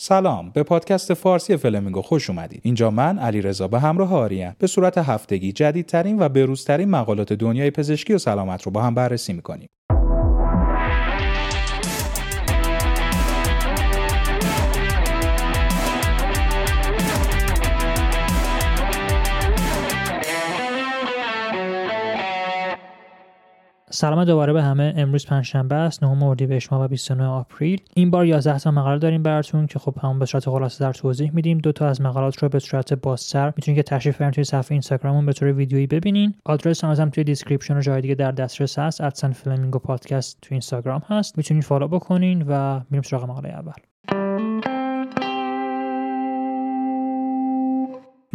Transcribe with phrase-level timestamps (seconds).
[0.00, 0.50] سلام.
[0.50, 4.56] به پادکست فارسی فلمینگو خوش اومدید اینجا من علی رضا به همراه آریم.
[4.58, 9.32] به صورت هفتگی جدیدترین و بروزترین مقالات دنیای پزشکی و سلامت رو با هم بررسی
[9.32, 9.68] می‌کنیم.
[23.98, 24.94] سلام دوباره به همه.
[24.96, 27.80] امروز پنجشنبه است 9 اردیبهشت ماه و 29 April.
[27.94, 31.30] این بار 11 تا مقاله داریم براتون که خب همون به صورت خلاصه در توضیح
[31.34, 31.58] میدیم.
[31.58, 35.26] دو تا از مقالات رو به صورت بازتر می‌تونید که تشریف بیارین توی صفحه اینستاگراممون
[35.26, 36.34] به طور ویدیویی ببینین.
[36.44, 39.00] آدرس هم توی description و جای دیگه در دسترس هست.
[39.00, 41.38] at sign فلمینگو پادکست توی اینستاگرام هست.
[41.38, 43.72] می‌تونید follow بکنین و میریم سراغ مقاله اول.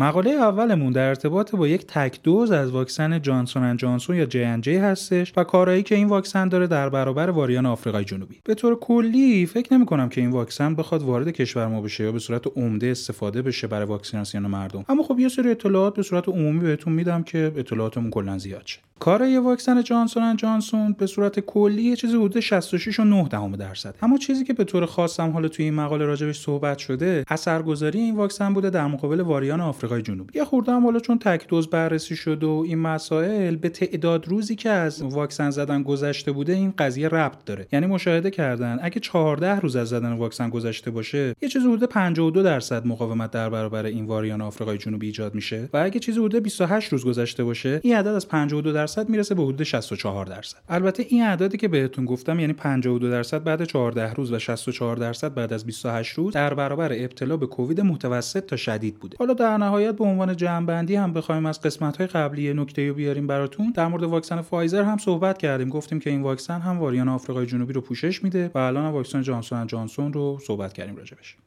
[0.04, 4.58] مقاله اولمون در ارتباط با یک تک دوز از واکسن Johnson and Johnson یا J
[4.62, 8.42] J هستش و کارایی که این واکسن داره در برابر variant آفریقای جنوبی.
[8.44, 12.12] به طور کلی فکر نمی کنم که این واکسن بخواد وارد کشور ما بشه یا
[12.12, 14.86] به صورت عمده استفاده بشه برای واکسیناسیون مردم.
[14.90, 18.80] اما خب یه سری اطلاعات به صورت عمومی بهتون میدم که اطلاعاتمون کلا زیاد شه.
[19.04, 23.52] کارایی واکسن Johnson and Johnson به صورت کلی یه چیزی حدود 66 و 9 دهم
[23.52, 23.96] درصد.
[24.02, 28.16] اما چیزی که به طور خاصم حالا توی این مقاله راجبش صحبت شده اثرگذاری این
[28.16, 30.40] واکسن بوده در مقابل variant آفریقای جنوبی.
[30.40, 34.56] یه خورده هم حالا چون تک دوز بررسی شده و این مسائل به تعداد روزی
[34.56, 37.68] که از واکسن زدن گذشته بوده این قضیه ربط داره.
[37.72, 42.44] یعنی مشاهده کردن اگه 14 روز از زدن واکسن گذشته باشه یه چیزی حدود 52
[42.44, 45.70] درصد مقاومت در برابر این واریان آفریقای جنوبی ایجاد میشه.
[45.74, 49.44] و اگه چیزی حدود 28 روز گذشته باشه این عدد از 52 درصد می‌رسه به
[49.44, 50.58] حدود 64 درصد.
[50.70, 55.34] البته این اعدادی که بهتون گفتم یعنی 52 درصد بعد 14 روز و 64 درصد
[55.34, 59.18] بعد از 28 روز در برابر ابتلا به کووید متوسط تا شدید بوده.
[59.20, 63.28] حالا در نهایت به عنوان جمعبندی هم بخوایم از قسمت های قبلی نکته رو بیاریم
[63.28, 63.72] براتون.
[63.76, 65.70] در مورد واکسن فایزر هم صحبت کردیم.
[65.70, 69.68] گفتیم که این واکسن هم واریان آفریقای جنوبی رو پوشش میده و الان واکسن جانسون
[69.68, 71.38] جانسون رو صحبت کردیم راجبش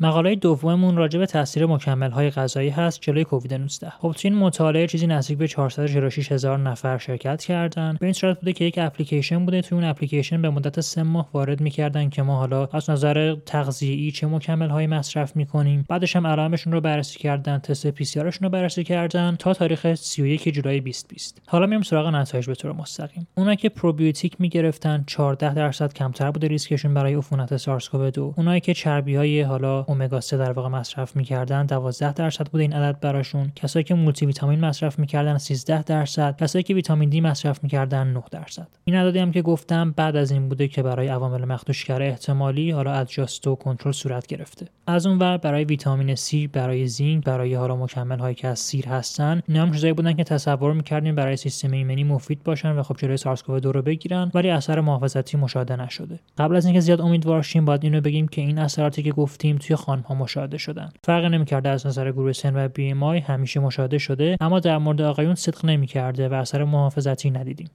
[0.00, 4.34] مقاله دوممون راجع به تاثیر مکمل های غذایی هست جلوی کووید 19 خب تو این
[4.34, 7.96] مطالعه چیزی نزدیک به 446 هزار نفر شرکت کردن.
[8.00, 9.62] به این صورت بوده که یک اپلیکیشن بوده.
[9.62, 14.10] توی اون اپلیکیشن به مدت سه ماه وارد می‌کردن که ما حالا از نظر تغذیه‌ای
[14.10, 15.84] چه مکمل هایی مصرف می‌کنیم.
[15.88, 20.80] بعدش هم علائمشون رو بررسی کردن تست PCR رو بررسی کردن تا تاریخ 31 جولای
[20.80, 23.28] 2020 حالا میریم سراغ نتایج به طور مستقیم.
[23.36, 28.60] اونا که پروبیوتیک می‌گرفتن 14 درصد کمتر بوده ریسکشون برای عفونت سارس کوو 2 اونایی
[28.60, 33.00] که چربی های حالا امگا 3 در واقع مصرف می‌کردن 12 درصد بوده این عدد
[33.00, 33.52] براشون.
[33.56, 38.22] کسایی که مولتی ویتامین مصرف می‌کردن 13 درصد کسایی که ویتامین دی مصرف می‌کردن 9
[38.30, 38.68] درصد.
[38.84, 42.92] این عددی هم که گفتم بعد از این بوده که برای عوامل مخدوشگر احتمالی حالا
[42.92, 44.66] ادجاست و کنترل صورت گرفته.
[44.86, 48.88] از اون ور برای ویتامین C برای زینک برای حالا مکمل هایی که از سیر
[48.88, 52.96] هستن اینا هم چیزایی بودن که تصور می‌کردیم برای سیستم ایمنی مفید باشن و خب
[52.96, 56.20] جلوی سارس 2 رو بگیرن ولی اثر محافظتی مشاهده نشده.
[56.38, 59.76] قبل از اینکه زیاد امیدوار شیم باید اینو بگیم که این اثراتی که گفتیم توی
[59.78, 60.90] خانم مشاهده شدن.
[61.04, 65.02] فرق نمی‌کرده از نظر گروه سن و بی ام همیشه مشاهده شده اما در مورد
[65.02, 67.70] آقایون صدق نمی‌کرده و اثر محافظتی ندیدیم.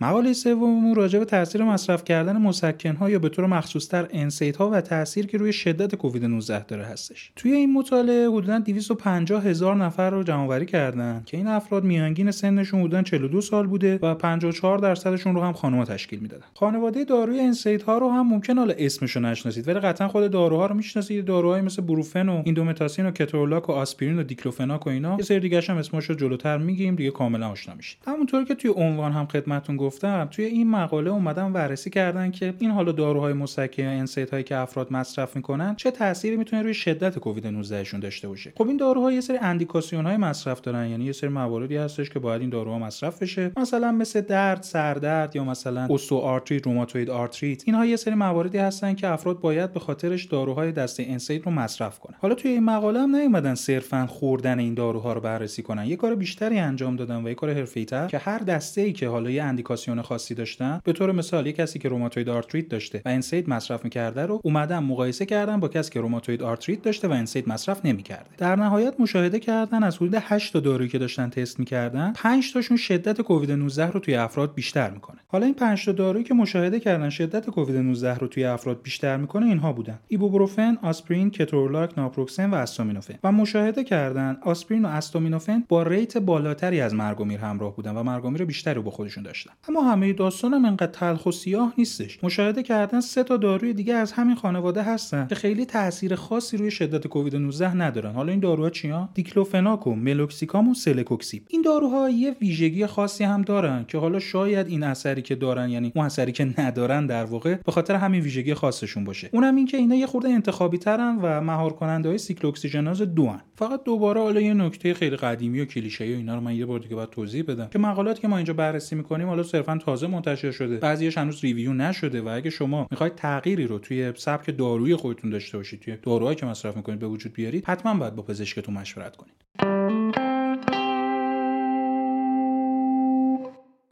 [0.00, 4.70] مقاله سوممون راجع به تاثیر مصرف کردن مسکن ها یا به طور مخصوصتر انسید ها
[4.70, 7.32] و تاثیر که روی شدت کووید 19 داره هستش.
[7.36, 12.80] توی این مطالعه حدودا 250 هزار نفر رو جمع کردن که این افراد میانگین سنشون
[12.80, 16.44] حدودا 42 سال بوده و 54 درصدشون رو هم خانوما تشکیل می‌دادن.
[16.54, 20.74] خانواده داروی انسید ها رو هم ممکن حالا اسمشو نشناسید ولی قطعا خود داروها رو
[20.74, 21.24] می‌شناسید.
[21.24, 25.16] داروهایی مثل بروفن و ایندومتاسین و کترولاک و آسپرین و دیکلوفناک و اینا.
[25.18, 27.98] یه سری دیگه هم اسمشو جلوتر میگیم دیگه کاملا آشنا میشید.
[28.06, 32.70] همونطور که توی عنوان هم خدمتتون گفتم توی این مقاله اومدن بررسی کردن که این
[32.70, 37.18] حالا داروهای مسکن یا انسید هایی که افراد مصرف می‌کنن چه تأثیری می‌تونه روی شدت
[37.18, 38.52] کووید 19 شون داشته باشه.
[38.56, 42.18] خب این داروها یه سری اندیکاسیون های مصرف دارن یعنی یه سری مواردی هستش که
[42.18, 43.52] باید این داروها مصرف بشه.
[43.56, 49.08] مثلا مثل درد سردرد یا مثلا آرتریت روماتوید آرتریت اینها یه سری مواردی هستن که
[49.08, 52.16] افراد باید به خاطرش داروهای دسته انسید رو مصرف کنن.
[52.18, 55.86] حالا توی این مقاله هم نیومدن صرفا خوردن این داروها رو بررسی کنن.
[55.86, 59.30] یه کار بیشتری انجام دادن و یه کار حرفه‌ای‌تر که هر دسته ای که حالا
[59.30, 59.42] یه
[59.76, 63.84] اندیکاسیون خاصی داشتن به طور مثال یه کسی که روماتوید آرتریت داشته و انسید مصرف
[63.84, 68.30] می‌کرده رو اومدن مقایسه کردن با کسی که روماتوید آرتریت داشته و انسید مصرف نمی‌کرده.
[68.38, 72.76] در نهایت مشاهده کردن از حدود 8 تا دارویی که داشتن تست می‌کردن 5 تاشون
[72.76, 75.18] شدت کووید 19 رو توی افراد بیشتر می‌کنه.
[75.26, 79.16] حالا این 5 تا دارویی که مشاهده کردن شدت کووید 19 رو توی افراد بیشتر
[79.16, 79.98] می‌کنه اینها بودن.
[80.08, 86.80] ایبوپروفن آسپرین کترولاک ناپروکسن و استامینوفن و مشاهده کردن آسپرین و استامینوفن با rate بالاتری
[86.80, 89.52] از مرگ و میر همراه بودن و مرگ و میر بیشتری با خودشون داشتن.
[89.68, 92.18] اما همه داستانم انقدر تلخ و سیاه نیستش.
[92.24, 96.70] مشاهده کردن سه تا داروی دیگه از همین خانواده هستن که خیلی تاثیر خاصی روی
[96.70, 98.12] شدت کووید 19 ندارن.
[98.12, 101.42] حالا این داروها چیا دیکلوفناک و ملوکسیکام و سلکوکسیب.
[101.48, 105.92] این داروها یه ویژگی خاصی هم دارن که حالا شاید این اثری که دارن یعنی
[105.94, 109.30] اون اثری که ندارن در واقع به خاطر همین ویژگی خاصشون باشه.
[109.32, 113.40] اونم این که اینا یه خورده انتخابی ترن و مهار کننده های سیکلوکسیژناز دو هن.
[113.54, 116.78] فقط دوباره حالا یه نکته خیلی قدیمی و کلیشه‌ای و اینا رو من یه بار
[116.78, 120.50] دیگه باید توضیح بدم که مقالاتی که ما اینجا بررسی می‌کنیم حالا صرفا تازه منتشر
[120.50, 120.76] شده.
[120.76, 125.58] بعضیش هنوز review نشده و اگه شما می‌خواید تغییری رو توی سبک دارویی خودتون داشته
[125.58, 129.45] باشید توی داروهایی که مصرف می‌کنید به وجود بیارید حتما باید با پزشکتون مشورت کنید.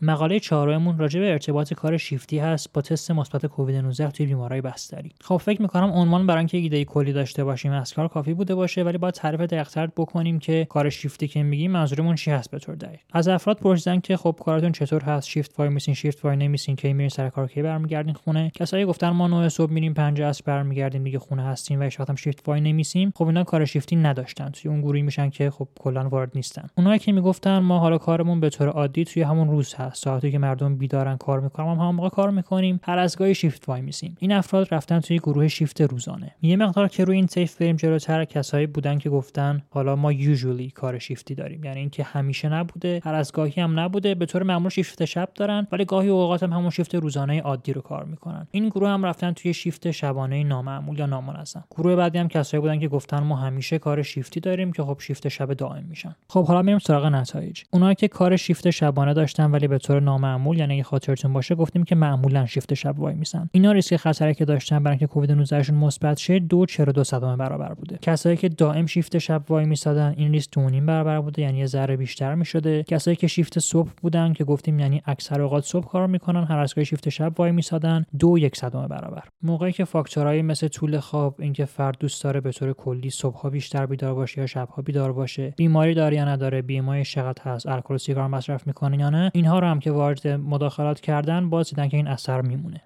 [0.05, 4.61] مقاله چهارممون راجع به ارتباط کار شیفتی هست با تست مثبت کووید 19 توی بیمارای
[4.61, 5.13] بستری.
[5.21, 8.83] خب فکر می‌کنم عنوان برای اینکه ایده کلی داشته باشیم از کار کافی بوده باشه
[8.83, 12.75] ولی باید تعریف دقیق‌تر بکنیم که کار شیفتی که میگیم منظورمون چی هست به طور
[12.75, 13.01] دقیق.
[13.13, 16.93] از افراد پرسیدن که خب کارتون چطور هست؟ شیفت وای میسین شیفت وای نمیسین؟ کی
[16.93, 21.05] میرین سر کار؟ کی برمیگردین خونه؟ کسایی گفتن ما 9 صبح میریم 5 عصر برمیگردیم
[21.05, 23.13] دیگه خونه هستیم و هیچ شیفت وای نمیسیم.
[23.17, 24.51] خب اینا کار شیفتی نداشتن.
[24.51, 26.69] توی اون گروهی میشن که خب کلا وارد نیستن.
[26.77, 29.94] اونایی که می‌گفتن ما حالا کارمون به طور عادی توی همون روز هست.
[29.97, 32.81] ساعتی که مردم بیدارن کار می‌کنن هم موقع کار می‌کنیم.
[32.83, 34.17] هر از گاهی شیفت وای میسیم.
[34.21, 36.35] این افراد رفتن توی گروه شیفت روزانه.
[36.43, 40.71] یه مقدار که روی این طیف بریم جلوتر کسایی بودن که گفتن حالا ما یوزولی
[40.71, 41.65] کار شیفتی داریم.
[41.65, 45.67] یعنی اینکه همیشه نبوده هر از گاهی هم نبوده به طور معمول شیفت شب دارن
[45.73, 48.47] ولی گاهی اوقات هم همون شیفت روزانه عادی رو کار می‌کنن.
[48.51, 51.65] این گروه هم رفتن توی شیفت شبانه نامعمول یا نامنظم.
[51.71, 55.29] گروه بعدی هم کسایی بودن که گفتن ما همیشه کار شیفتی داریم که خب شیفت
[55.29, 56.17] شب دائم میشن.
[56.29, 57.63] خب حالا میریم سراغ نتایج.
[57.71, 61.95] اونایی که کار شیفت شبانه داشتن ولی به طور نامعمول یعنی خاطرتون باشه گفتیم که
[61.95, 63.49] معمولا شیفت شب وای میسن.
[63.53, 67.05] اینا ریسک خطری که داشتن برای اینکه کووید 19 شون مثبت شه دو چرا دو
[67.05, 67.99] صدم برابر بوده.
[68.03, 71.67] کسایی که دائم شیفت شب وای میسادن این ریسک دو نیم برابر بوده یعنی یه
[71.67, 72.83] ذره بیشتر می‌شده.
[72.83, 76.75] کسایی که شیفت صبح بودن که گفتیم یعنی اکثر اوقات صبح کار می‌کنن هر از
[76.79, 79.23] شیفت شب وای میسادن دو یک صدم برابر.
[79.43, 83.87] موقعی که فاکتورهای مثل طول خواب اینکه فرد دوست داره به طور کلی صبحها بیشتر
[83.87, 88.27] بیدار باشه یا شبها بیدار باشه بیماری داره یا نداره بیماری چقدر هست الکل سیگار
[88.27, 92.07] مصرف می‌کنه یا نه اینها رو هم که وارد مداخلات کردن باز دیدن که این
[92.07, 92.81] اثر میمونه.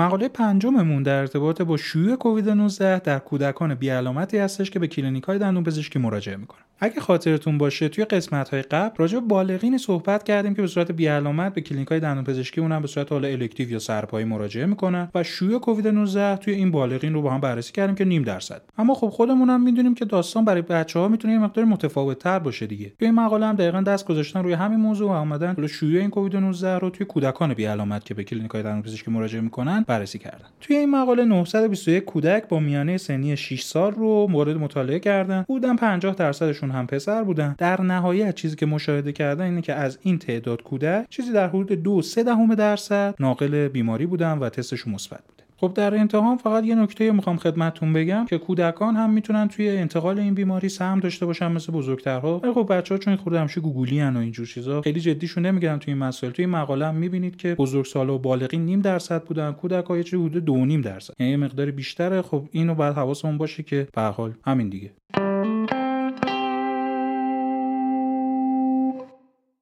[0.00, 5.24] مقاله پنجممون در ارتباط با شیوع کووید 19 در کودکان بیعلامتی هستش که به کلینیک
[5.24, 6.60] های دندون پزشکی مراجعه می‌کنن.
[6.82, 10.92] اگه خاطرتون باشه توی قسمت های قبل راجع به بالغین صحبت کردیم که به صورت
[10.92, 15.08] بیعلامت به کلینیک های دندون پزشکی اونم به صورت حالا elective یا سرپایی مراجعه می‌کنن
[15.14, 18.62] و شیوع کووید 19 توی این بالغین رو با هم بررسی کردیم که نیم درصد.
[18.78, 22.38] اما خب خودمون هم می‌دونیم که داستان برای بچه ها می‌تونه یه مقدار متفاوت تر
[22.38, 22.92] باشه دیگه.
[22.98, 26.36] توی این مقاله هم دقیقا دست گذاشتن روی همین موضوع و اومدن شیوع این کووید
[26.36, 29.84] 19 رو توی کودکان بیعلامت که به کلینیک های دندون پزشکی مراجعه می‌کنن.
[29.90, 30.44] بررسی کردن.
[30.60, 35.44] توی این مقاله 921 کودک با میانه سنی 6 سال رو مورد مطالعه کردن.
[35.48, 37.54] بودن 50 درصدشون هم پسر بودن.
[37.58, 41.72] در نهایت چیزی که مشاهده کردن اینه که از این تعداد کودک چیزی در حدود
[41.72, 45.39] دو سه دهم درصد ناقل بیماری بودن و تستشون مثبت بود.
[45.60, 50.18] خب در انتها فقط یه نکته می‌خوام خدمتتون بگم که کودکان هم می‌تونن توی انتقال
[50.18, 52.38] این بیماری سهم داشته باشن مثل بزرگترها.
[52.38, 55.94] ولی خب بچه‌ها چون خورده همیشه گوگلی ان و اینجور چیزا خیلی جدیشون نمی‌گیرن توی
[55.94, 56.32] این مسائل.
[56.32, 60.44] توی مقاله هم می‌بینید که بزرگسالا و بالغین نیم درصد بودن کودک‌ها یه چیزی حدود
[60.44, 61.14] 2.5 درصد.
[61.18, 62.22] یعنی مقدار بیشتره.
[62.22, 64.90] خب اینو باید حواسمون باشه که به حال همین دیگه.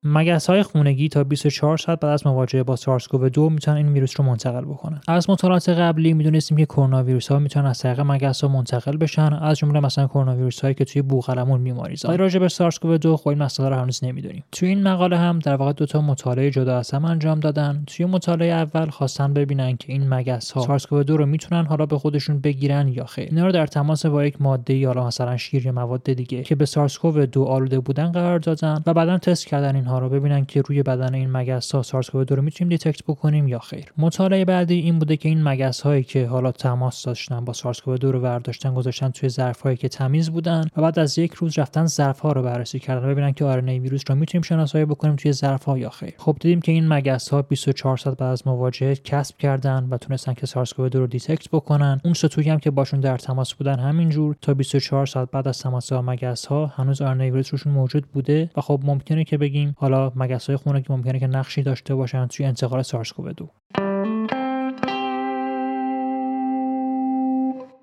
[0.05, 3.89] مگس های خونگی تا 24 ساعت بعد از مواجهه با سارس کوو 2 می‌تونن این
[3.89, 5.01] ویروس رو منتقل بکنن.
[5.09, 9.33] از مطالعات قبلی می‌دونستیم که کرونا ویروس ها می‌تونن از طریق مگس ها منتقل بشن
[9.33, 12.09] از جمله مثلا کرونا ویروس هایی که توی بوقلمون بیماری‌زان.
[12.09, 14.45] ولی راجع به سارس کوو 2 خب این مسئله رو هنوز نمی‌دونیم.
[14.53, 17.85] توی این مقاله هم در واقع دو تا مطالعه جدا از هم انجام دادن.
[17.87, 21.87] توی مطالعه اول خواستن ببینن که این مگس ها سارس کوو 2 رو می‌تونن حالا
[21.87, 23.29] به خودشون بگیرن یا خیر.
[23.31, 26.67] اینا رو در تماس با یک ماده یا مثلا شیر یا مواد دیگه که به
[26.67, 30.63] سارس کوو 2 آلوده بودن قرار دادن و بعدا تست کردن اینها رو ببینن که
[30.63, 33.93] روی بدن این مگس ها سارس کوو رو می‌تونیم detect بکنیم یا خیر.
[33.99, 37.97] مطالعه بعدی این بوده که این مگس هایی که حالا تماس داشتن با سارس کوو
[37.97, 41.87] رو برداشتن گذاشتن توی ظرف هایی که تمیز بودن و بعد از یک روز رفتن
[41.87, 45.65] ظرف ها رو بررسی کردن ببینن که RNA ویروس رو می‌تونیم شناسایی بکنیم توی ظرف
[45.65, 46.15] ها یا خیر.
[46.19, 50.35] خب دیدیم که این مگس ها 24 ساعت بعد از مواجهه کسب کردن و تونستن
[50.35, 52.01] که سارس کوو رو detect بکنن.
[52.05, 54.37] اون سطوحی هم که باشون در تماس بودن همینجور.
[54.43, 58.61] تا 24 ساعت بعد از تماس مگس ها هنوز RNA ویروس روشون موجود بوده و
[58.61, 62.83] خب ممکنه که بگیم حالا مگس های خونگی ممکنه که نقشی داشته باشن توی انتقال
[62.83, 63.51] سارس کوو 2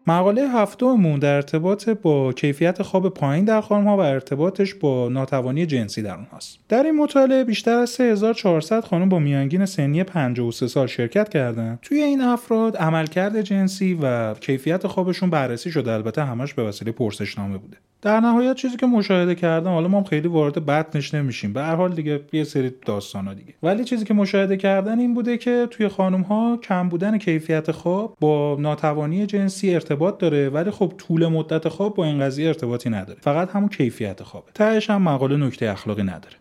[0.07, 6.01] مقاله هفتممون در ارتباط با کیفیت خواب پایین در خانمها و ارتباطش با ناتوانی جنسی
[6.01, 6.59] در اونهاست.
[6.69, 11.79] در این مطالعه بیشتر از 3400 خانم با میانگین سنی 53 سال شرکت کردند.
[11.81, 17.57] توی این افراد عملکرد جنسی و کیفیت خوابشون بررسی شده البته همش به وسیله پرسشنامه
[17.57, 17.77] بوده.
[18.05, 21.53] در نهایت چیزی که مشاهده کردم حالا ما خیلی وارد بطنش نمیشیم.
[21.53, 23.53] به هر حال دیگه یه سری داستانا دیگه.
[23.63, 28.17] ولی چیزی که مشاهده کردن این بوده که توی خانم ها کم بودن کیفیت خواب
[28.19, 33.19] با ناتوانی جنسی ارتباط داره ولی خب طول مدت خواب با این قضیه ارتباطی نداره.
[33.21, 34.51] فقط همون کیفیت خوابه.
[34.53, 36.35] تهش هم مقاله نکته اخلاقی نداره.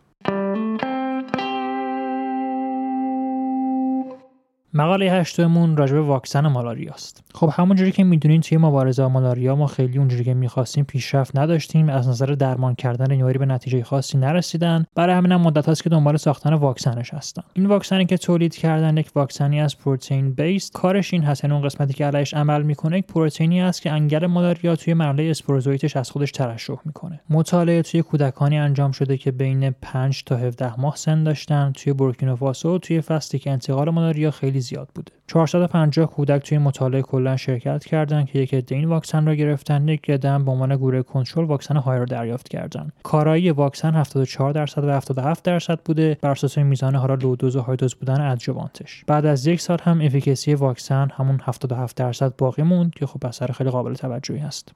[4.76, 9.56] مقاله هشتمون راجع به واکسن مالاریا است خب همونجوری که می‌دونین توی مبارزه با مالاریا
[9.56, 14.18] ما خیلی اونجوری که می‌خواستیم پیشرفت نداشتیم از نظر درمان کردن نیاری به نتیجه خاصی
[14.18, 14.84] نرسیدن.
[14.94, 17.42] برای همین هم مدت هاست که دنبال ساختن واکسنش هستن.
[17.52, 21.44] این واکسنی که تولید کردن یک واکسنی از پروتئین بیس کارش این هست.
[21.44, 25.22] یعنی اون قسمتی که علیش عمل می‌کنه یک پروتئینی است که انگل مالاریا توی مرحله
[25.22, 27.20] اسپوروزویتش از خودش ترشح می‌کنه.
[27.30, 31.72] مطالعه توی کودکانی انجام شده که بین 5 تا 17 ماه سن داشتن.
[31.72, 35.12] توی بورکینافاسو توی فصلی که انتقال مالاریا خیلی زیاد بوده.
[35.26, 40.10] 450 کودک توی مطالعه کلا شرکت کردند که یک عده این واکسن را گرفتن یک
[40.10, 44.90] عده به عنوان گروه کنترل واکسن های را دریافت کردند کارایی واکسن 74 درصد و
[44.90, 46.18] 77 درصد بوده.
[46.22, 49.78] بر اساس میزان حالا لو دوز و های دوز بودن ادجوانتش بعد از یک سال
[49.82, 54.74] هم افیکسی واکسن همون 77 درصد باقی موند که خب اثر خیلی قابل توجهی است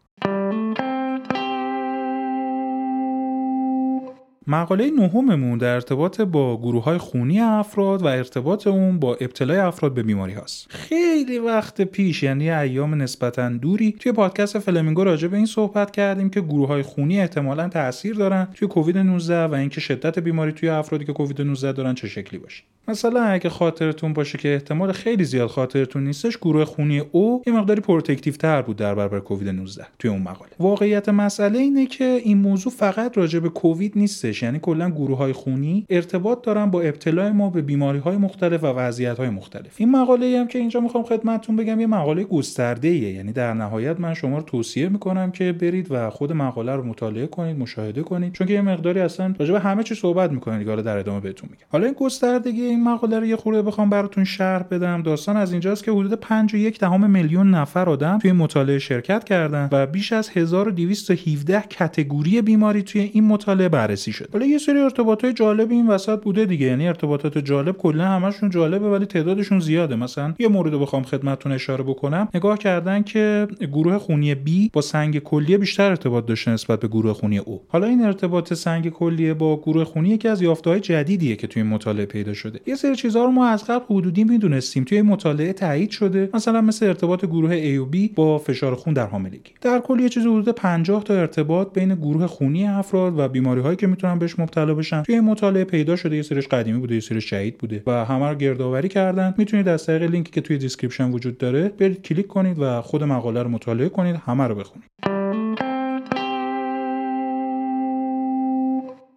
[4.50, 9.94] مقاله نهممون در ارتباط با گروه های خونی افراد و ارتباط اون با ابتلای افراد
[9.94, 10.66] به بیماری هاست.
[10.70, 16.30] خیلی وقت پیش یعنی ایام نسبتا دوری توی پادکست فلمینگو راجع به این صحبت کردیم
[16.30, 20.68] که گروه های خونی احتمالا تاثیر دارن توی کووید 19 و اینکه شدت بیماری توی
[20.68, 22.62] افرادی که کووید 19 دارن چه شکلی باشه.
[22.88, 27.80] مثلا اگه خاطرتون باشه که احتمال خیلی زیاد خاطرتون نیستش گروه خونی او یه مقداری
[27.80, 30.50] protective تر بود در برابر کووید 19 توی اون مقاله.
[30.58, 35.32] واقعیت مسئله اینه که این موضوع فقط راجع به کووید نیستش یعنی کلا گروه های
[35.32, 39.74] خونی ارتباط دارن با ابتلای ما به بیماری های مختلف و وضعیت های مختلف.
[39.76, 44.00] این مقاله هم که اینجا می‌خوام خدمتتون بگم یه مقاله گسترده ایه یعنی در نهایت
[44.00, 48.32] من شما رو توصیه می‌کنم که برید و خود مقاله رو مطالعه کنید مشاهده کنید
[48.32, 51.48] چون که یه مقداری اصلا راجع به همه چی صحبت می‌کنید حالا در ادامه بهتون
[51.52, 51.66] میگم.
[51.68, 55.02] حالا این گستردگی این مقاله رو یه خورده بخوام براتون شرح بدم.
[55.02, 59.86] داستان از اینجاست که حدود 5 دهم میلیون نفر آدم توی مطالعه شرکت کردن و
[59.86, 64.28] بیش از 1217 category بیماری توی این مطالعه بررسی شد.
[64.32, 66.66] حالا یه سری ارتباطات جالب این وسط بوده دیگه.
[66.66, 69.96] یعنی ارتباطات جالب کلا همشون جالبه ولی تعدادشون زیاده.
[69.96, 72.28] مثلا یه مورد رو بخوام خدمتتون اشاره بکنم.
[72.34, 77.12] نگاه کردن که گروه خونی B با سنگ کلیه بیشتر ارتباط داشته نسبت به گروه
[77.12, 77.58] خونی O.
[77.68, 82.06] حالا این ارتباط سنگ کلیه با گروه خونی یکی از یافته‌های جدیدیه که توی مطالعه
[82.06, 82.60] پیدا شده.
[82.68, 84.84] یه سری چیزها رو ما از قبل حدودی می‌دونستیم.
[84.84, 89.06] توی مطالعه تایید شده مثلا مثل ارتباط گروه A و B با فشار خون در
[89.06, 89.52] حاملگی.
[89.60, 93.76] در کل یه چیز حدود 50 تا ارتباط بین گروه خونی افراد و بیماری هایی
[93.76, 95.02] که می‌تونن بهش مبتلا بشن.
[95.02, 98.34] توی مطالعه پیدا شده یه سریش قدیمی بوده یه سریش جدید بوده و همه رو
[98.34, 99.34] گردآوری کردن.
[99.38, 103.42] می‌تونید از طریق لینکی که توی description وجود داره برید کلیک کنید و خود مقاله
[103.42, 105.17] رو مطالعه کنید همه رو بخونید.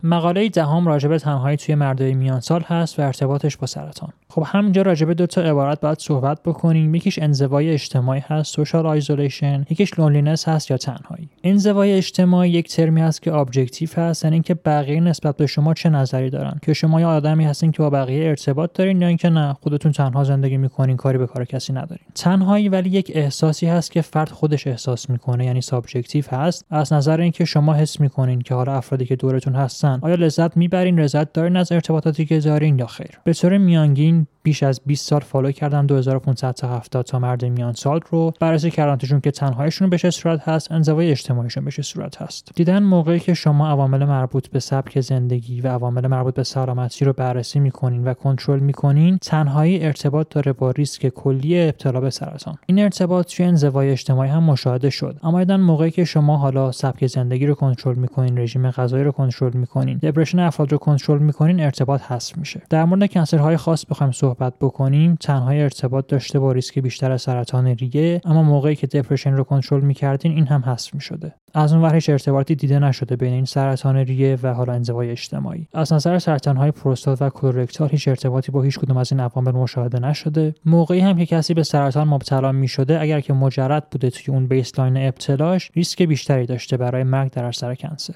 [0.04, 4.10] مقاله دهم راجع به تنهایی توی مردای میان سال هست و ارتباطش با سرطان.
[4.30, 6.96] خب همینجا راجع به دو تا عبارت باید صحبت بکنیم.
[6.96, 11.30] یکیش انزوای اجتماعی هست social isolation یکیش loneliness هست یا تنهایی.
[11.44, 15.90] انزوای اجتماعی یک ترمی هست که objective هست یعنی اینکه بقیه نسبت به شما چه
[15.90, 16.60] نظری دارن.
[16.62, 20.24] که شما یا آدمی هستین که با بقیه ارتباط دارین یا اینکه نه خودتون تنها
[20.24, 22.06] زندگی می‌کنین کاری به کار کسی ندارین.
[22.16, 26.66] تنهایی ولی یک احساسی هست که فرد خودش احساس می‌کنه یعنی subjective هست.
[26.70, 31.00] از نظر اینکه شما حس می‌کنین که حالا افرادی که دورتون هستن آیا لذت می‌برین؟
[31.00, 35.20] لذت دارین از ارتباطاتی که دارین یا خیر؟ به طور میانگین بیش از 20 سال
[35.20, 35.86] follow کردن.
[35.86, 39.20] 2500 تا 70 تا مرد میان سال رو بررسی کردن.
[39.20, 42.52] که تنهاییشون به چه صورت هست انزوای اجتماعیشون به چه صورت هست.
[42.56, 47.14] دیدن موقعی که شما عوامل مربوط به سبک زندگی و عوامل مربوط به سلامتی رو
[47.14, 52.56] بررسی می‌کنین و کنترل می‌کنین تنهایی ارتباط داره با ریسک کلی ابتلا به سرطان.
[52.66, 55.20] این ارتباط توی انزوای اجتماعی هم مشاهده شد.
[55.24, 59.54] اما دیدن موقعی که شما حالا سبک زندگی رو کنترل می‌کنین رژیم غذایی رو کنترل
[59.54, 62.62] می‌کنین depression افراد رو کنترل می‌کنین ارتباط حذف میشه.
[62.70, 67.22] در مورد cancer های خاص بخوایم صحبت بکنیم تنهایی ارتباط داشته با ریسک بیشتر از
[67.22, 71.36] سرطان ریه اما موقعی که depression رو کنترل می‌کردین این هم حذف می‌شده.
[71.54, 75.68] از اون ور هیچ ارتباطی دیده نشده بین این سرطان ریه و حالا انزوای اجتماعی.
[75.74, 79.52] از نظر سرطان های پروستات و colorectal هیچ ارتباطی با هیچ کدوم از این عوامل
[79.52, 80.54] مشاهده نشده.
[80.66, 84.98] موقعی هم که کسی به سرطان مبتلا می‌شده اگر که مجرد بوده توی اون baseline
[84.98, 88.16] ابتلاش ریسک بیشتری داشته برای مرگ در اثر cancer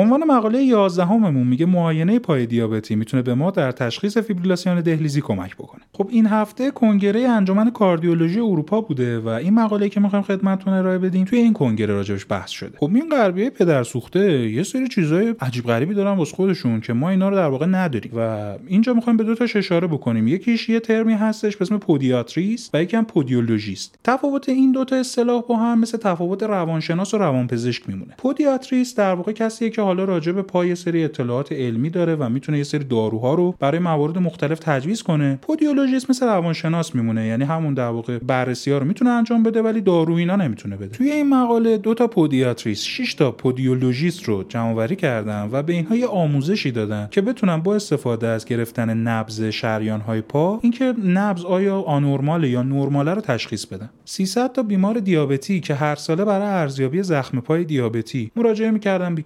[0.00, 5.20] عنوان مقاله 11 اممون میگه معاینه پای دیابتی می‌تونه به ما در تشخیص فیبریلاسیون دهلیزی
[5.20, 5.82] کمک بکنه.
[5.92, 10.98] خب این هفته کنگره انجمن کاردیولوژی اروپا بوده و این مقاله که می‌خوایم خدمتتون ارائه
[10.98, 12.78] بدیم توی این کنگره راجبش بحث شده.
[12.78, 17.10] خب این غربیه پدر سوخته یه سری چیزای عجیب غریبی دارن واسه خودشون که ما
[17.10, 20.28] اینا رو در واقع نداریم و اینجا می‌خوایم به دو تا اشاره بکنیم.
[20.28, 23.98] یکیش یه ترمی هستش به اسم podiatrist و یکی هم podologist.
[24.04, 28.14] تفاوت این دو تا اصطلاح با هم مثل تفاوت روانشناس و روانپزشک میمونه.
[28.18, 32.28] podiatrist در واقع کسیه که حالا راجع به پا یه سری اطلاعات علمی داره و
[32.28, 35.38] می‌تونه یه سری داروها رو برای موارد مختلف تجویز کنه.
[35.42, 39.80] podologist مثل روانشناس میمونه یعنی همون در واقع بررسی ها رو می‌تونه انجام بده ولی
[39.80, 40.88] دارو اینا نمی‌تونه بده.
[40.88, 45.96] توی این مقاله دو تا podiatrist 6 تا podologist رو جمع کردن و به اینها
[45.96, 51.44] یه آموزشی دادن که بتونن با استفاده از گرفتن نبض شریان های پا اینکه نبض
[51.44, 53.90] آیا آنورمال یا نرماله رو تشخیص بدن.
[54.04, 59.22] 300 تا بیمار دیابتی که هر ساله برای ارزیابی زخم پای دیابتی مراجعه می‌کردن به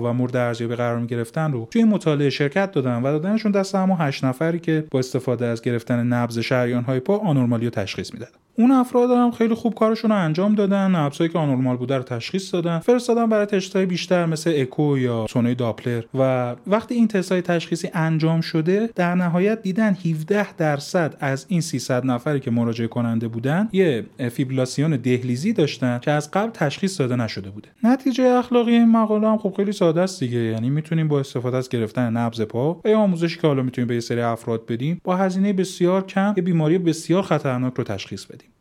[0.00, 4.24] و مورد ارزیابی قرار می‌گرفتن رو توی مطالعه شرکت دادن و دادنشون دست همون 8
[4.24, 8.32] نفری که با استفاده از گرفتن نبض شریان های پا آنورمالی رو تشخیص می‌دادن.
[8.58, 12.54] اون افراد هم خیلی خوب کارشون رو انجام دادن نبضایی که آنورمال بوده رو تشخیص
[12.54, 12.78] دادن.
[12.78, 18.40] فرستادن برای تستای بیشتر مثل اکو یا سونای داپلر و وقتی این تستای تشخیصی انجام
[18.40, 24.06] شده در نهایت دیدن 17 درصد از این 300 نفری که مراجعه کننده بودن یه
[24.32, 27.68] فیبریلاسیون دهلیزی داشتن که از قبل تشخیص داده نشده بوده.
[27.84, 30.38] نتیجه اخلاقی این مقاله هم خب خیلی ساده است دیگه.
[30.38, 34.00] یعنی می‌تونیم با استفاده از گرفتن نبض پا یا آموزشی که حالا می‌تونیم به یه
[34.00, 38.53] سری افراد بدیم با هزینه بسیار کم یه بیماری بسیار خطرناک رو تشخیص بدیم.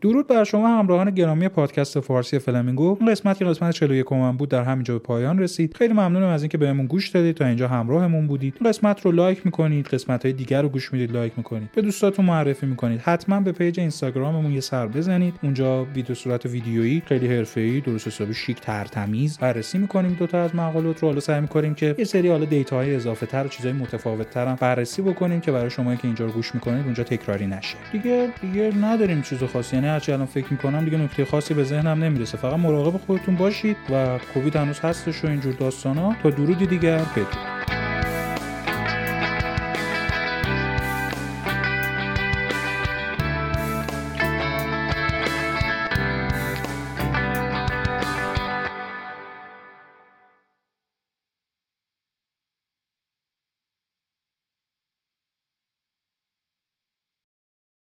[0.00, 4.48] درود بر شما همراهان گرامی پادکست فارسی فلامینگو این قسمت که قسمت 41 من بود
[4.48, 5.74] در همینجا به پایان رسید.
[5.76, 7.36] خیلی ممنونم از اینکه بهمون گوش دادید.
[7.36, 8.54] تا اینجا همراهمون بودید.
[8.60, 9.86] این قسمت رو like می‌کنید.
[9.86, 11.68] قسمت های دیگر رو گوش می‌دید like می‌کنید.
[11.74, 13.00] به دوستاتون معرفی می‌کنید.
[13.00, 15.34] حتما به page اینستاگراممون یه سر بزنید.
[15.42, 20.54] اونجا ویدیو صورت ویدیویی خیلی حرفه‌ای درست حسابی شیک ترتمیز بررسی می‌کنیم دو تا از
[20.54, 21.08] مقالات رو.
[21.08, 24.46] حالا سعی می‌کنیم که یه سری حالا data های اضافه تر و چیزای متفاوت تر
[24.46, 27.76] هم بررسی بکنیم که برای شما که اینجا رو گوش می‌کنید اونجا تکراری نشه.
[27.92, 32.04] دیگه دیگه نداریم چیز خاصی یعنی هرچی الان فکر می‌کنم دیگه نکته خاصی به ذهنم
[32.04, 32.38] نمی‌رسه.
[32.38, 36.16] فقط مراقب خودتون باشید و کووید هنوز هستش و اینجور داستانا.
[36.22, 37.55] تا درودی دیگر بدرود.